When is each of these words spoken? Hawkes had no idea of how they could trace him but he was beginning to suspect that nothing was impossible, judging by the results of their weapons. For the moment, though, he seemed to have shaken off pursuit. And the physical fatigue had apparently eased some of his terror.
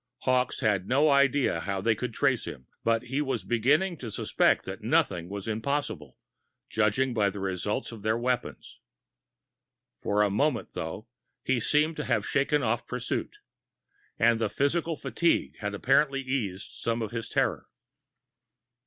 Hawkes 0.21 0.61
had 0.61 0.87
no 0.87 1.11
idea 1.11 1.57
of 1.57 1.63
how 1.65 1.79
they 1.79 1.93
could 1.93 2.11
trace 2.11 2.45
him 2.45 2.65
but 2.83 3.03
he 3.03 3.21
was 3.21 3.43
beginning 3.43 3.97
to 3.97 4.09
suspect 4.09 4.65
that 4.65 4.81
nothing 4.81 5.29
was 5.29 5.47
impossible, 5.47 6.17
judging 6.71 7.13
by 7.13 7.29
the 7.29 7.39
results 7.39 7.91
of 7.91 8.01
their 8.01 8.17
weapons. 8.17 8.79
For 10.01 10.23
the 10.23 10.31
moment, 10.31 10.73
though, 10.73 11.05
he 11.43 11.59
seemed 11.59 11.97
to 11.97 12.05
have 12.05 12.25
shaken 12.25 12.63
off 12.63 12.87
pursuit. 12.87 13.37
And 14.17 14.39
the 14.41 14.49
physical 14.49 14.97
fatigue 14.97 15.57
had 15.59 15.75
apparently 15.75 16.21
eased 16.21 16.71
some 16.71 17.03
of 17.03 17.11
his 17.11 17.29
terror. 17.29 17.67